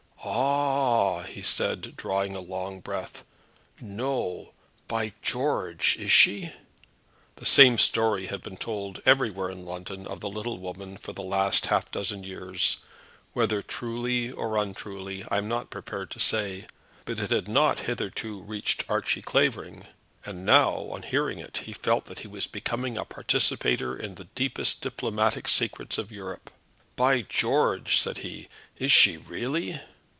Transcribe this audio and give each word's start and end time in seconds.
"Ah!" 0.23 1.23
he 1.23 1.41
said, 1.41 1.95
drawing 1.97 2.35
a 2.35 2.39
long 2.39 2.79
breath, 2.81 3.23
"no; 3.81 4.53
by 4.87 5.13
George, 5.23 5.97
is 5.99 6.11
she?" 6.11 6.51
The 7.37 7.45
same 7.45 7.79
story 7.79 8.27
had 8.27 8.43
been 8.43 8.55
told 8.57 9.01
everywhere 9.05 9.49
in 9.49 9.65
London 9.65 10.05
of 10.05 10.19
the 10.19 10.29
little 10.29 10.59
woman 10.59 10.97
for 10.97 11.11
the 11.13 11.23
last 11.23 11.67
half 11.67 11.89
dozen 11.89 12.23
years, 12.23 12.81
whether 13.33 13.63
truly 13.63 14.31
or 14.31 14.57
untruly 14.57 15.25
I 15.31 15.39
am 15.39 15.47
not 15.47 15.71
prepared 15.71 16.11
to 16.11 16.19
say; 16.19 16.67
but 17.05 17.19
it 17.19 17.31
had 17.31 17.47
not 17.47 17.79
hitherto 17.81 18.41
reached 18.43 18.85
Archie 18.87 19.23
Clavering; 19.23 19.87
and 20.23 20.45
now, 20.45 20.71
on 20.73 21.01
hearing 21.01 21.39
it, 21.39 21.61
he 21.63 21.73
felt 21.73 22.05
that 22.05 22.19
he 22.19 22.27
was 22.27 22.45
becoming 22.45 22.95
a 22.97 23.05
participator 23.05 23.95
in 23.97 24.15
the 24.15 24.25
deepest 24.35 24.81
diplomatic 24.81 25.47
secrets 25.47 25.97
of 25.97 26.11
Europe. 26.11 26.51
"By 26.95 27.21
George," 27.23 27.97
said 27.99 28.19
he, 28.19 28.49
"is 28.77 28.91
she 28.91 29.17
really?" 29.17 29.81